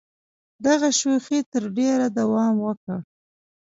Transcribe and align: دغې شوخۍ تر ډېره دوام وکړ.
دغې 0.65 0.89
شوخۍ 0.99 1.39
تر 1.51 1.63
ډېره 1.77 2.07
دوام 2.17 2.55
وکړ. 2.65 2.97